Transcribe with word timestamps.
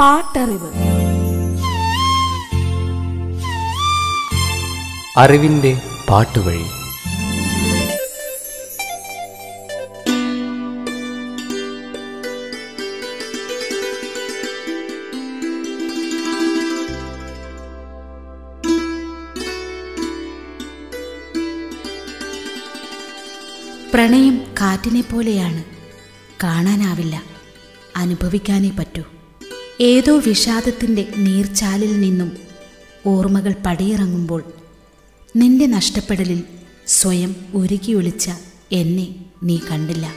പാട്ടറിവ്. 0.00 0.70
അറിവിന്റെ 5.16 5.80
പാട്ടുവഴി. 6.10 6.64
പ്രണയം 23.94 24.54
കാറ്റിനെ 24.60 25.00
പോലെയാണ് 25.00 25.64
കാണാനാവില്ല. 26.42 27.22
അനുഭവിക്കാനേ 27.96 28.70
പറ്റൂ. 28.70 29.02
ഏതോ 29.80 30.18
വിഷാദത്തിന്റെ 30.18 31.08
നീർച്ചാലിൽ 31.16 32.00
നിന്നും 32.00 32.36
ഓർമ്മകൾ 33.06 33.54
പടിയിറങ്ങുമ്പോൾ 33.66 34.44
നിന്റെ 35.36 35.66
നഷ്ടപ്പെടലിൽ 35.66 36.44
സ്വയം 36.86 37.36
ഉരുകിയൊളിച്ച 37.54 38.30
എന്നെ 38.72 39.14
നീ 39.42 39.58
കണ്ടില്ല. 39.70 40.14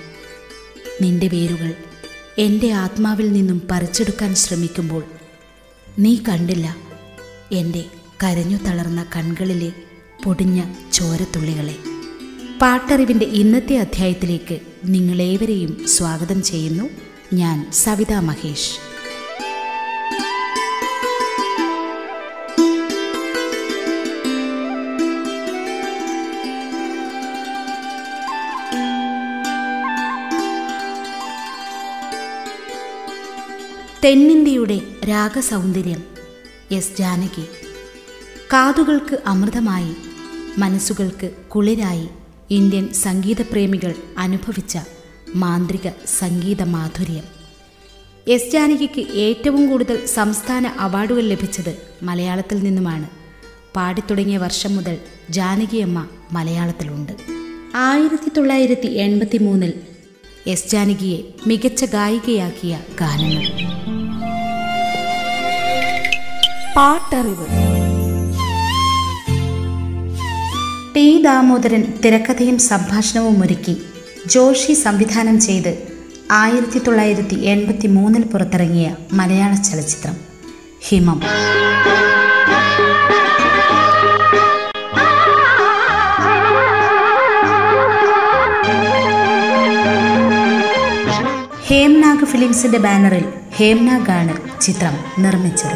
നിന്റെ 1.02 1.28
വേരുകൾ 1.28 1.74
എന്റെ 2.38 2.72
ആത്മാവിൽ 2.72 3.32
നിന്നും 3.32 3.62
പറിച്ചെടുക്കാൻ 3.72 4.36
ശ്രമിക്കുമ്പോൾ 4.36 5.04
നീ 6.00 6.18
കണ്ടില്ല 6.28 6.78
എന്റെ 7.52 7.86
കരഞ്ഞു 8.24 8.58
തളർന്ന 8.58 9.06
കൺകളിലെ 9.16 9.74
പൊടിഞ്ഞ 10.26 10.64
ചോരത്തുള്ളികളെ. 10.94 11.76
പാട്ടറിവിന്റെ 12.62 13.26
ഇന്നത്തെ 13.26 13.78
അധ്യായത്തിലേക്ക് 13.78 14.60
നിങ്ങളേവരെയും 14.86 15.88
സ്വാഗതം 15.88 16.44
ചെയ്യുന്നു. 16.44 16.90
ഞാൻ 17.34 17.72
സവിതാ 17.72 18.20
മഹേഷ്. 18.20 18.89
തെന്നിന്ത്യയുടെ 34.10 34.82
രാഗസൗന്ദര്യം 35.10 36.04
എസ് 36.72 36.98
ജാനകി. 36.98 37.44
കാതുകൾക്ക് 38.54 39.18
അമൃതമായി 39.26 39.96
മനസ്സുകൾക്ക് 40.58 41.32
കുളിരായി 41.48 42.08
ഇന്ത്യൻ 42.50 42.94
സംഗീതപ്രേമികൾ 42.94 43.96
അനുഭവിച്ച 44.18 44.78
മാന്ത്രിക 45.36 45.90
സംഗീത 46.06 46.62
മാധുര്യം. 46.62 47.24
എസ് 48.28 48.52
ജാനകിക്ക് 48.52 49.12
ഏറ്റവും 49.12 49.70
കൂടുതൽ 49.70 50.06
സംസ്ഥാന 50.06 50.68
അവാർഡുകൾ 50.68 51.22
ലഭിച്ചത് 51.22 51.82
മലയാളത്തിൽ 52.04 52.60
നിന്നുമാണ്. 52.60 53.10
പാടിത്തുടങ്ങിയ 53.76 54.38
വർഷം 54.38 54.76
മുതൽ 54.76 54.98
ജാനകിയമ്മ 55.30 56.08
മലയാളത്തിലുണ്ട്. 56.32 57.12
ആയിരത്തി 57.76 58.32
തൊള്ളായിരത്തി 58.38 58.88
എൺപത്തി 58.88 59.38
മൂന്നിൽ 59.38 59.74
എസ് 60.48 60.68
ജാനകിയെ 60.68 61.22
മികച്ച 61.48 61.86
ഗായികയാക്കിയ 61.86 62.80
ഗാനങ്ങൾ. 63.02 63.44
പാട്ടറിവ്. 66.76 67.46
ടി 70.96 71.22
ദാമോദരൻ 71.22 71.94
തിരക്കഥയും 72.06 72.58
സംഭാഷണവും 72.58 73.44
ഒരുക്കി 73.44 73.78
ജോഷി 74.26 74.74
സംവിധാനം 74.74 75.42
ചെയ്ത് 75.42 75.88
ആയിരത്തി 76.32 76.80
തൊള്ളായിരത്തി 76.80 77.36
എൺപത്തി 77.36 77.88
മൂന്നിൽ 77.88 78.24
പുറത്തിറങ്ങിയ 78.24 78.96
മലയാള 79.14 79.56
ചലച്ചിത്രം 79.56 80.18
ഹിമം. 80.88 81.22
ഹേംനാഗ് 92.20 92.32
ഫിലിംസിന്റെ 92.32 92.80
ബാനറിൽ 92.84 93.26
ഹേംനാഗാണ് 93.58 94.34
ചിത്രം 94.62 94.96
നിർമ്മിച്ചത്. 95.24 95.76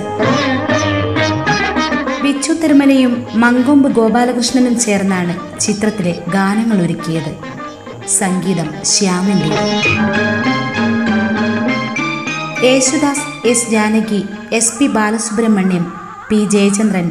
ബിച്ചു 2.23 2.53
തിരുമലയും 2.53 3.13
മങ്കൊമ്പ് 3.43 3.87
ഗോപാലകൃഷ്ണനും 3.97 4.75
ചേർന്നാണ് 4.79 5.33
ചിത്രത്തിലെ 5.59 6.13
ഗാനങ്ങൾ 6.35 6.77
ഒരുക്കിയത്. 6.85 7.31
സംഗീതം 8.17 8.67
ശ്യാമിന്റെ. 8.83 9.49
Yesudas 12.67 13.27
S 13.47 13.69
Janaki 13.71 14.21
S 14.53 14.75
P 14.79 14.87
Balasubrahmanyam 14.87 15.85
P 16.29 16.39
Jayachandran 16.55 17.09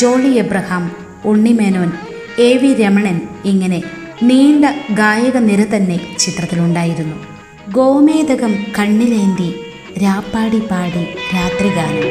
Jolly 0.00 0.32
Abraham 0.44 0.86
Unni Menon 1.24 1.92
A 2.38 2.52
V 2.62 2.72
Ramanan 2.82 3.20
ഇങ്ങനെ 3.44 3.80
നീണ്ട 4.22 4.64
ഗായക 4.90 5.36
നിര 5.50 5.62
തന്നെ 5.76 6.00
ചിത്രത്തിലുണ്ടായിരുന്നു. 6.18 7.33
ഗോമേതകം 7.71 8.53
കണ്ണിലേന്തി 8.77 9.49
രാപ്പാടി 10.03 10.61
പാടി 10.71 11.03
രാത്രിഗാനം 11.35 12.07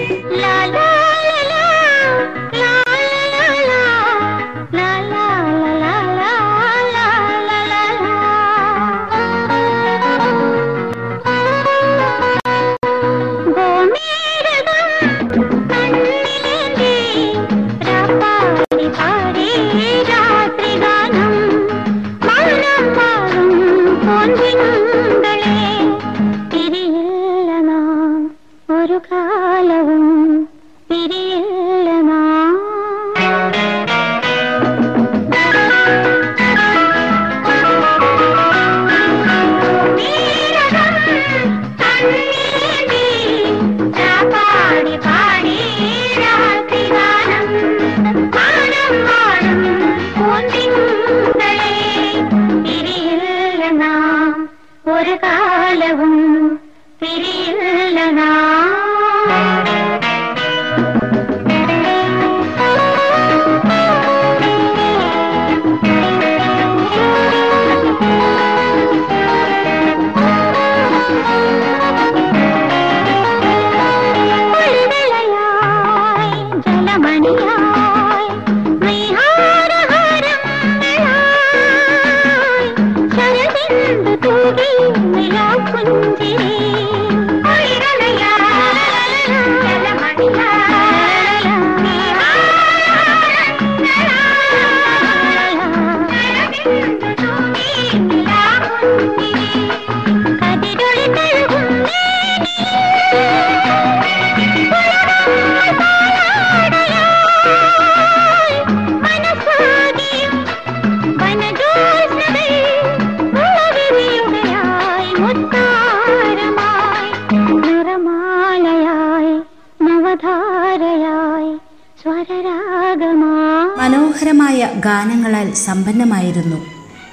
ഗാനങ്ങളാൽ 124.94 125.54
സമ്പന്നമായിരുന്നു 125.54 126.57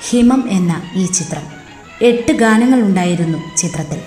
ഹിമം 0.08 0.44
എന്ന 0.50 0.72
ഈ 0.96 1.06
ചിത്രം. 1.06 1.44
എട്ട് 2.02 2.32
ഗാനങ്ങൾ 2.32 2.80
ഉണ്ടായിരുന്നു 2.80 3.38
ചിത്രത്തിൽ. 3.56 4.00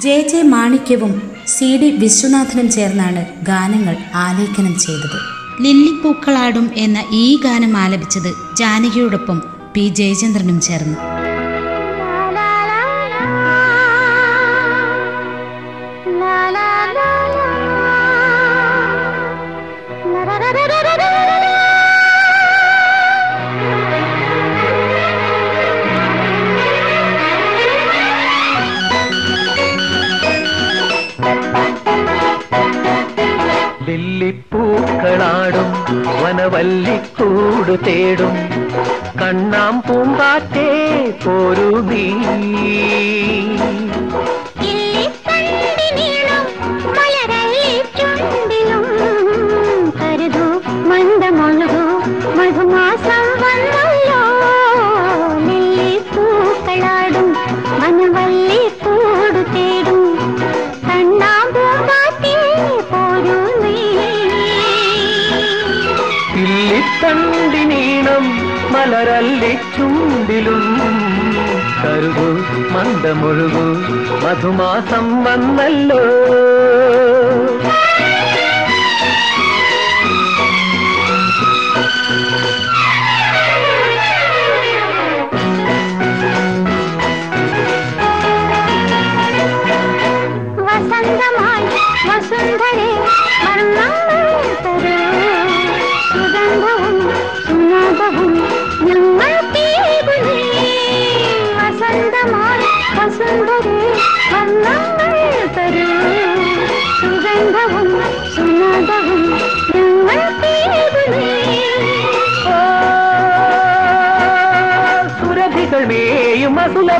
ജെ 0.00 0.28
ജെ 0.30 0.42
മാണിക്യവും 0.42 1.12
സി 1.46 1.76
ഡി 1.80 1.90
വിശ്വനാഥനും 1.90 2.70
ചേർന്നാണ് 2.70 3.26
ഗാനങ്ങൾ 3.42 3.96
ആലേഖനം 4.14 4.78
ചെയ്തത്. 4.78 5.18
ലില്ലിപ്പൂക്കളാടും 5.62 6.70
എന്ന 6.76 6.98
ഈ 7.12 7.40
ഗാനം 7.44 7.76
ആലപിച്ചത് 7.76 8.30
ജാനകിയോടൊപ്പം 8.56 9.42
പി 9.74 9.88
ജയചന്ദ്രനും 9.88 10.60
ചേർന്ന്. 10.60 11.19
ലില്ലിപ്പൂക്കളാടും 34.30 35.68
വനവല്ലിക്കൂട് 36.22 37.86
തേടും. 37.86 38.34
കണ്ണാം 39.22 39.82
പൂമ്പാറ്റേ 39.88 40.68
പോരു 41.24 41.70
നീ. 41.90 42.06
മലരല്ലി 68.72 69.52
ചുണ്ടിലും 69.76 70.62
കരുതു 71.82 72.26
മന്ദമൊഴുകു 72.74 73.64
മധുമാസം 74.24 75.06
വന്നല്ലോ. 75.24 76.02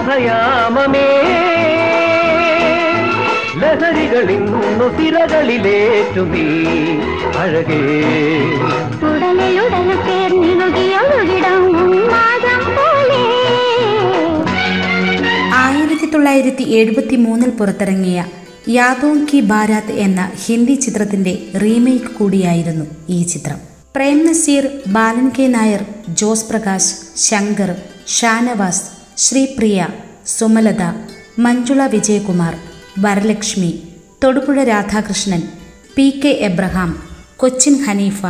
മേയും 0.03 1.57
ലഹരികളിൽ 3.61 4.41
നിന്നു 4.47 4.89
തിരകളിലേറ്റു 4.99 6.25
നീ 6.25 6.45
അഴകേ 7.39 7.81
ആയിരത്തി 15.61 16.07
തൊള്ളായിരത്തി 16.07 16.63
എഴുപത്തി 16.71 17.17
മൂന്നിൽ 17.17 17.51
പുറത്തിറങ്ങിയ 17.51 18.19
യാദോ 18.69 19.27
കി 19.31 19.41
ബാരാത്ത് 19.41 19.93
എന്ന 19.99 20.31
ഹിന്ദി 20.47 20.75
ചിത്രത്തിന്റെ 20.75 21.33
റീമേക്ക് 21.57 22.11
കൂടിയായിരുന്നു 22.15 22.85
ഈ 23.09 23.23
ചിത്രം. 23.23 23.59
Prem 23.95 24.27
Nazir 24.27 24.65
Balan 24.87 25.29
K 25.39 25.47
Nair 25.47 25.83
Jose 26.15 26.45
Prakash 26.51 26.93
Shankar 27.19 27.71
Shanavas 28.09 28.85
Sripriya 29.23 29.87
Sumalatha 30.27 30.83
Manjula 31.39 31.81
Vijayakumar 31.87 32.55
Varalakshmi 33.01 33.71
Thodupuzha 34.25 34.65
Radhakrishnan 34.65 35.43
P 35.97 36.21
K 36.25 36.29
Abraham 36.29 36.91
Cochin 37.37 37.75
Haneefa 37.85 38.23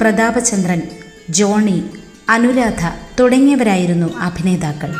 Prathapachandran 0.00 0.82
Johny 1.30 1.78
Anuradha 2.28 2.82
തുടങ്ങിയവരായിരുന്നു 3.20 4.08
അഭിനേതാക്കൾ. 4.18 4.90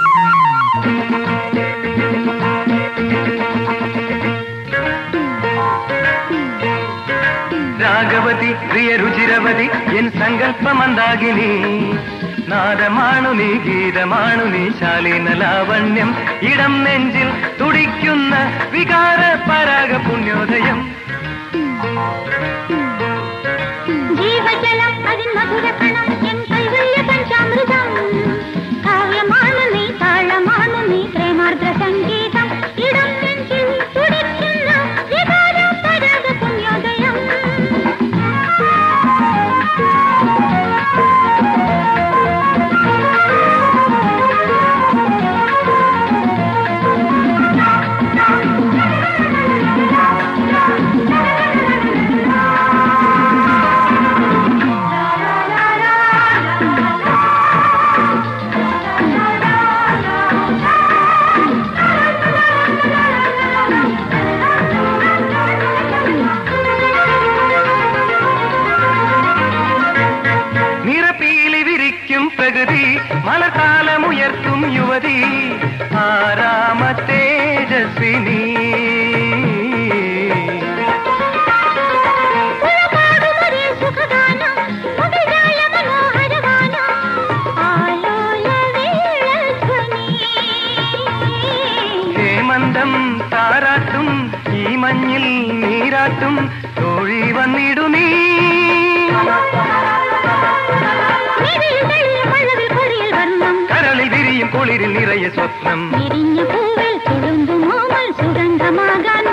രാഘവതി 7.82 8.52
പ്രിയ 8.70 8.96
രുചിരവതി 8.96 9.69
എൻ 9.99 10.11
സങ്കല്പമന്ദാകിനി. 10.20 11.52
നാദമാണു 12.46 13.31
നീ 13.31 13.58
ഗീതമാണു 13.58 14.44
നീ 14.44 14.70
ശാലീന 14.81 15.32
ലാവണ്യം. 15.32 16.17
ഇടം 16.43 16.85
നെഞ്ചിൽ 16.85 17.29
തുടിക്കുന്ന 17.61 18.35
വികാര 18.73 19.20
പരാഗ 19.49 19.98
മഞ്ഞിൽ 94.88 95.25
നീരാട്ടും 95.62 96.35
തോഴി 96.76 97.21
വന്നിടു 97.33 97.85
നീ 97.87 98.04
കരളിൽ 103.71 104.09
വിരിയും 104.09 104.49
കുളിരിൽ 104.49 104.90
നിറയെ 104.92 105.28
സ്വപ്നം. 105.28 105.80
വിരിഞ്ഞു 105.95 106.45
പൂവിൽ 106.45 106.95
സുഗന്ധമാകാൻ 108.18 109.25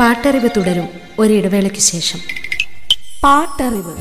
പാട്ടറിവ് 0.00 0.48
തുടരും 0.56 0.88
ഒരിടവേളയ്ക്ക് 1.18 1.78
ശേഷം. 1.78 2.20
പാട്ടറിവ്. 3.24 3.94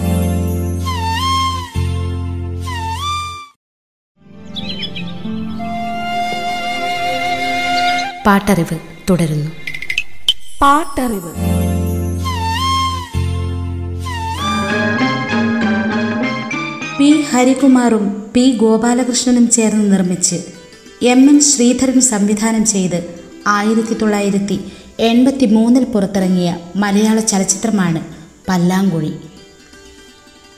പാട്ടറിവ് 8.25 8.79
തുടരുന്നു. 9.09 9.51
പാട്ടറിവ്. 10.61 11.31
പി 16.99 17.21
ഹരികുമാറും 17.21 18.31
പി 18.33 18.57
ഗോപാലകൃഷ്ണനും 18.57 19.49
ചേർന്ന് 19.49 19.93
നിർമ്മിച്ച് 19.93 20.35
എം 21.03 21.29
എൻ 21.29 21.39
ശ്രീധരൻ 21.39 22.01
സംവിധാനം 22.01 22.65
ചെയ്ത് 22.65 23.19
ആയിരത്തി 23.47 23.93
തൊള്ളായിരത്തി 23.93 24.59
എൺപത്തി 24.99 25.45
മൂന്നിൽ 25.45 25.83
പുറത്തിറങ്ങിയ 25.83 26.57
മലയാള 26.75 27.19
ചലച്ചിത്രമാണ് 27.19 28.01
Pallankuzhi. 28.47 29.13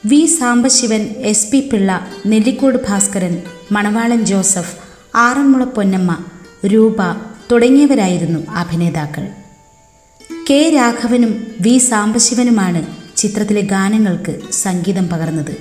V 0.05 0.25
Sambasivan 0.25 1.01
S 1.01 1.51
P 1.51 1.69
Pillai 1.73 2.07
Nellikode 2.27 2.77
Bhaskaran 2.89 3.41
Manavalan 3.71 4.25
Joseph 4.25 4.77
Aranmula 5.17 5.63
Ponnamma 5.63 6.17
രൂപ 6.65 6.95
തുടങ്ങിയവരായിരുന്നു 7.51 8.51
അഭിനേതാക്കൾ. 8.51 9.27
കെ 10.49 10.71
രാഘവനും 10.75 11.47
വി 11.61 11.77
സാംബശിവനുമാണ് 11.77 12.85
ചിത്രത്തിലെ 13.17 13.61
ഗാനങ്ങൾക്ക് 13.61 14.39
സംഗീതം 14.51 15.07
പകർന്നത്. 15.07 15.57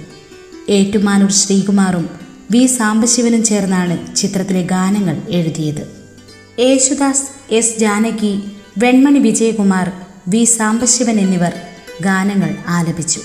ഏറ്റുമാനൂർ 0.68 1.30
ശ്രീകുമാറും 1.30 2.10
വി 2.50 2.66
സാംബശിവനും 2.66 3.44
ചേർന്നാണ് 3.44 4.16
ചിത്രത്തിലെ 4.16 4.62
ഗാനങ്ങൾ 4.62 5.22
എഴുതിയത്. 5.30 5.88
യേശുദാസ് 6.58 7.54
എസ് 7.54 7.78
ജാനകി 7.78 8.40
വെൺമണി 8.78 9.18
വിജയകുമാർ 9.18 9.92
വി 10.28 10.44
സാംബശിവൻ 10.44 11.20
എന്നിവർ 11.20 11.52
ഗാനങ്ങൾ 12.00 12.54
ആലപിച്ചു. 12.68 13.20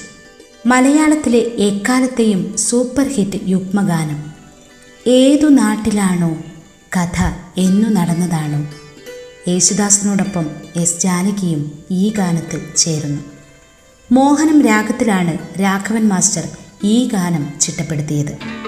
മലയാളത്തിലെ 0.65 1.37
എക്കാലത്തെയും 1.37 2.57
സൂപ്പർ 2.57 3.07
ഹിറ്റ് 3.07 3.39
യുഗ്മഗാനം. 3.47 4.19
ഏതു 5.07 5.47
നാട്ടിലാണോ 5.47 6.37
കഥ 6.97 7.23
എന്നു 7.57 7.89
നടന്നതാണോ? 7.89 8.61
യേശുദാസിനോടൊപ്പം 9.47 10.49
എസ് 10.75 10.99
ജാനകിയും 10.99 11.79
ഈ 11.91 12.13
ഗാനത്തിൽ 12.17 12.61
ചേരുന്നു 12.77 13.21
മോഹനം 14.11 14.61
രാഗത്തിലാണ് 14.61 15.37
രാഘവൻ 15.61 16.07
മാസ്റ്റർ 16.07 16.47
ഈ 16.83 17.07
ഗാനം 17.07 17.53
ചിട്ടപ്പെടുത്തിയത്. 17.61 18.60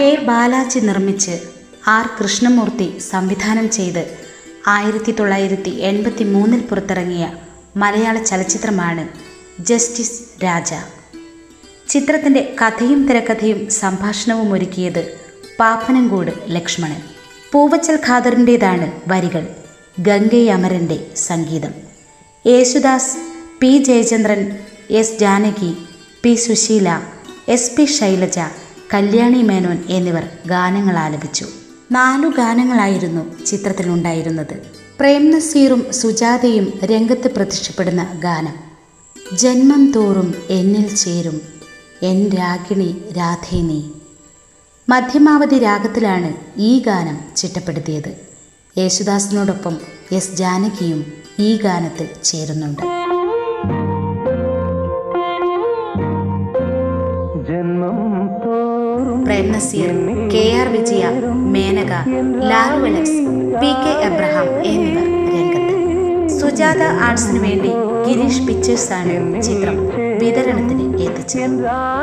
കെ 0.00 0.18
ബാലാജി 0.24 0.78
നിർമ്മിച്ച് 0.78 1.40
ആർ 1.86 2.10
കൃഷ്ണമൂർത്തി 2.20 2.98
സംവിധാനം 2.98 3.70
ചെയ്ത് 3.70 4.18
ആയിരത്തി 4.66 5.12
തൊള്ളായിരത്തി 5.12 5.70
എൺപത്തി 5.70 6.24
മൂന്നിൽ 6.24 6.60
പുറത്തിറങ്ങിയ 6.60 7.32
മലയാള 7.76 8.22
ചലച്ചിത്രമാണ് 8.22 9.08
ജസ്റ്റിസ് 9.62 10.44
രാജ. 10.44 10.74
ചിത്രത്തിന്റെ 11.88 12.56
കഥയും 12.62 13.06
തിരക്കഥയും 13.08 13.70
സംഭാഷണവും 13.70 14.52
ഒരുക്കിയത് 14.52 15.20
പാപ്പനംകൂട് 15.60 16.30
ലക്ഷ്മണൻ. 16.46 17.02
പൂവച്ചൽ 17.52 17.98
ഖാദറിന്റേതാണ് 18.08 18.92
വരികൾ 19.08 19.46
ഗംഗൈ 19.98 20.46
അമരന്റെ 20.46 21.06
സംഗീതം. 21.16 21.74
Yesudas 22.46 23.16
P 23.60 23.78
Jayachandran 23.78 24.58
S 24.90 25.18
Janaki 25.18 25.76
P 26.22 26.34
Susheela 26.34 27.00
S 27.48 27.76
P 27.76 27.84
Sailaja 27.84 28.38
Kalyani 28.94 29.42
Menon 29.42 29.78
എന്നിവർ 29.88 30.28
ഗാനങ്ങൾ 30.46 30.96
ആലപിച്ചു. 30.96 31.46
നാലു 31.92 32.28
ഗാനങ്ങളായിരുന്നു 32.28 33.44
ചിത്രത്തിലുണ്ടായിരുന്നത്. 33.46 34.62
പ്രേം 35.00 35.30
നസീറും 35.30 35.92
സുജാതയും 35.92 36.72
രംഗത്ത് 36.84 37.28
പ്രത്യക്ഷപ്പെടുന്ന 37.34 38.20
ഗാനം. 38.24 38.54
ജന്മം 39.36 39.92
തോറും 39.92 40.34
എന്നിൽ 40.50 40.96
ചേരും. 40.96 41.40
എൻ 42.02 42.28
രാഗിണി 42.28 43.02
രാധേനീ 43.16 43.82
മധ്യമാവധി 44.88 45.58
രാഗത്തിലാണ് 45.58 46.60
ഈ 46.60 46.78
ഗാനം 46.78 47.18
ചിട്ടപ്പെടുത്തിയത്. 47.36 48.12
യേശുദാസിനോടൊപ്പം 48.78 49.76
എസ് 50.12 50.34
ജാനകിയും 50.34 51.12
ഈ 51.38 51.56
ഗാനത്തിൽ 51.56 52.08
ചേരുന്നുണ്ട്. 52.24 52.82
തോറും 59.40 59.52
Nazir 59.54 59.90
K 60.32 60.42
R 60.60 60.66
Vijaya 60.72 61.04
Menaka 61.52 61.92
Lalu 62.50 62.78
Alex 62.88 63.20
P 63.60 63.70
K 63.82 63.92
Abraham 64.08 64.48
എന്നിവർ 64.70 65.06
രംഗത്ത്. 65.34 65.76
സുജാത 66.38 66.82
ആർട്സിന് 67.06 67.40
വേണ്ടി 67.44 67.70
ഗിരീഷ് 68.06 68.42
പിക്ചേഴ്സാണ് 68.48 69.14
ചിത്രം 69.46 69.76
വിതരണത്തിന് 70.22 70.84
എത്തിച്ചത്. 71.06 71.56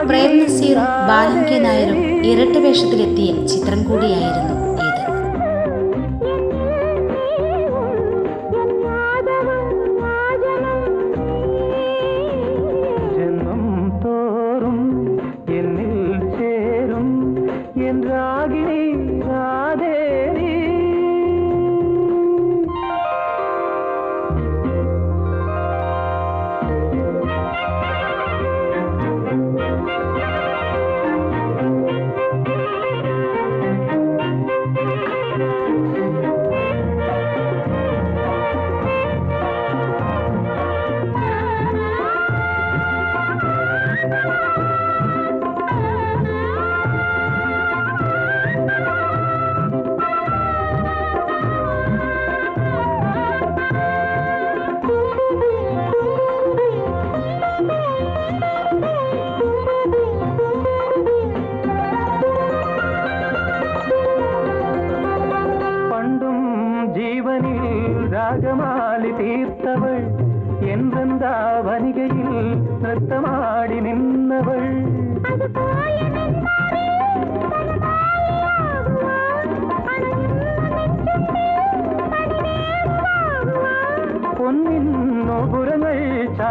പ്രേം 0.09 0.33
നസീറും 0.39 0.87
ബാലൻ 1.09 1.39
കെ 1.49 1.59
നായരും 1.65 1.99
ഇരട്ട 2.31 2.55
വേഷത്തിലെത്തിയ 2.65 3.29
ചിത്രം 3.53 3.81
കൂടിയായിരുന്നു 3.89 4.56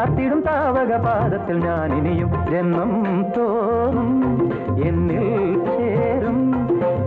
ചാത്തിടും 0.06 0.40
താവക 0.46 0.92
പാദത്തിൽ 1.04 1.56
ഞാൻ 1.58 1.92
ഇനിയും 1.96 2.32
ജന്മം 2.50 2.92
തോറും 3.36 4.10
എന്നിൽ 4.88 5.26
ചേരും 5.68 6.38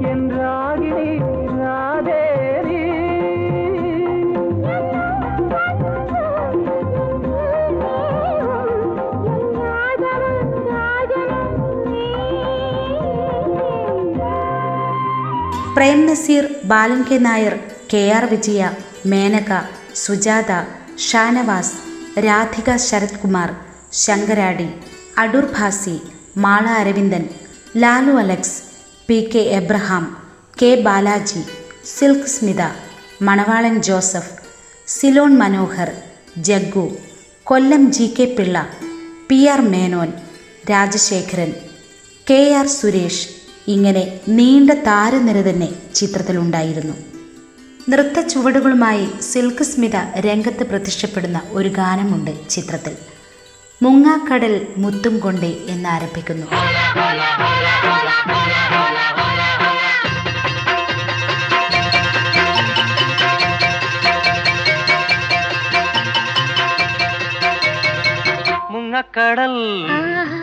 N 0.10 0.20
Ragini 0.34 1.08
രാധേരി 1.54 2.82
Prem 15.74 16.00
Nazir 16.08 16.46
Balan 16.66 17.02
K 17.04 17.20
Nair 17.20 17.56
K 17.92 18.02
R 18.14 18.26
Vijaya 18.32 18.62
Menaka 19.06 19.52
Sujatha 20.02 20.52
Shanavas 21.02 21.78
Radhika 22.18 22.76
Sarath 22.76 23.20
Kumar 23.20 23.50
Sankaradi 23.94 24.70
Adoor 25.18 25.46
Bhasi 25.58 26.02
Mala 26.38 26.66
Aravindan 26.68 27.30
Lalu 27.78 28.12
Alex 28.12 28.58
P 29.08 29.30
K 29.34 29.40
Abraham 29.40 30.18
K 30.62 30.76
Balaji 30.76 31.42
Silk 31.86 32.30
Smitha 32.30 32.62
Manavalan 33.22 33.82
Joseph 33.82 34.34
Ceylon 34.88 35.38
Manohar 35.38 35.90
Jaggu 36.38 36.98
Kollam 37.44 37.92
G 37.92 38.08
K 38.08 38.26
Pillai 38.26 38.58
P 39.28 39.48
R 39.48 39.62
Menon 39.62 40.14
Rajasekharan 40.70 41.52
K 42.28 42.54
R 42.54 42.68
Suresh 42.68 43.28
ഇങ്ങനെ 43.68 44.20
നീണ്ട 44.28 44.72
താരനിര 44.72 45.50
തന്നെ 45.50 45.70
ചിത്രത്തിലുണ്ടായിരുന്നു. 45.96 46.96
നൃത്ത 47.92 48.20
ചുവടുകളുമായി 48.28 49.06
silk 49.22 49.64
Smitha 49.64 49.98
രംഗത്ത് 50.26 50.64
പ്രത്യക്ഷപ്പെടുന്ന 50.70 51.40
ഒരു 51.52 51.70
ഗാനമുണ്ട് 51.70 52.50
ചിത്രത്തിൽ. 52.50 52.96
മുങ്ങാക്കടൽ 53.82 54.54
മുത്തും 54.78 55.20
കൊണ്ടേ 55.20 55.52
എന്നാരംഭിക്കുന്നു. 55.70 56.48
മുങ്ങക്കടൽ 68.74 69.56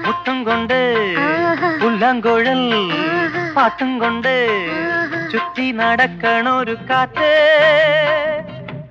മുത്തം 0.07 0.45
കൊണ്ട് 0.45 0.79
പുല്ലാങ്കുഴൽ 1.83 2.63
പാട്ടും 3.57 3.99
കൊണ്ട് 3.99 4.35
ചുറ്റി 5.33 5.73
നടക്കണൊരു 5.73 6.77
കാറ്റ്. 6.91 7.31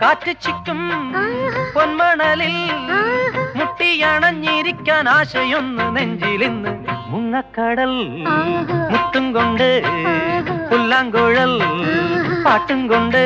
കാറ്റ് 0.01 0.31
ചിക്കും 0.41 0.81
പൊന്മണലിൽ. 1.75 2.55
മുട്ടിയണഞ്ഞിരിക്കാൻ 3.55 5.09
ആശയൊന്ന് 5.09 5.95
നെഞ്ചിലിന്ന് 5.95 6.71
മുങ്ങക്കടൽ. 7.07 7.93
മുത്തും 8.91 9.33
കൊണ്ട് 9.33 9.81
പുല്ലാങ്കുഴൽ. 10.71 11.53
പാട്ടും 12.45 12.87
കൊണ്ട് 12.87 13.23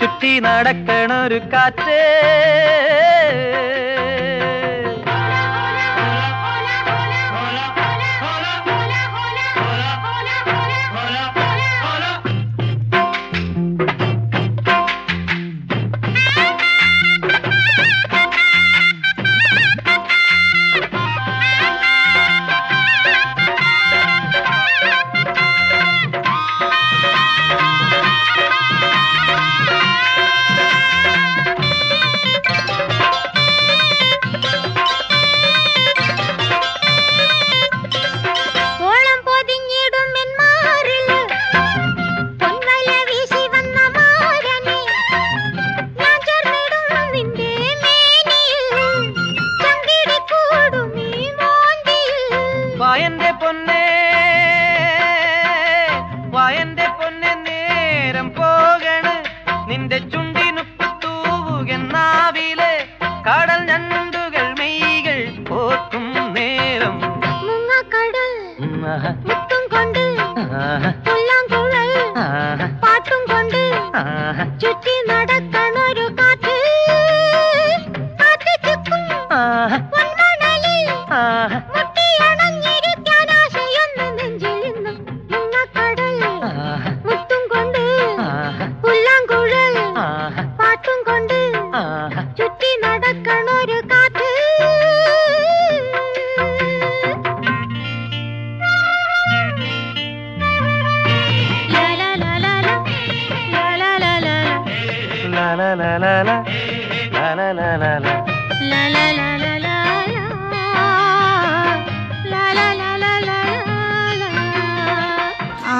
ചുറ്റി 0.00 0.38
നടക്കണൊരു 0.38 1.40
കാറ്റ്. 1.52 2.00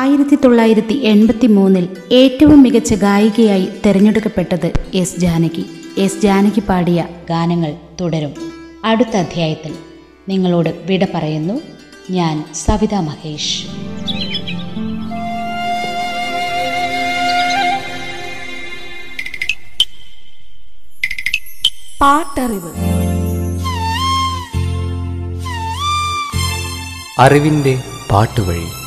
ആയിരത്തി 0.03 0.37
തൊള്ളായിരത്തി 0.45 0.93
എൺപത്തി 0.93 1.47
മൂന്നിൽ 1.47 1.89
ഏറ്റവും 2.13 2.63
മികച്ച 2.63 2.95
ഗായികയായി 2.95 3.69
തിരഞ്ഞെടുക്കപ്പെട്ടത് 3.87 4.73
എസ് 4.95 5.17
ജാനകി. 5.17 5.65
എസ് 5.99 6.21
ജാനകി 6.21 6.61
പാടിയ 6.61 7.07
ഗാനങ്ങൾ 7.31 7.75
തുടരും. 8.01 8.35
അടുത്ത 8.85 9.17
അധ്യായത്തിൽ 9.17 9.75
നിങ്ങളോട് 10.29 10.69
വിട 10.87 11.07
പറയുന്നു. 11.15 11.61
ഞാൻ 12.11 12.45
സവിത 12.55 12.95
മഹേഷ്. 12.95 13.67
പാട്ടറിവ്. 22.01 22.71
അറിവിന്റെ 27.19 27.79
പാട്ടുവഴി. 28.11 28.82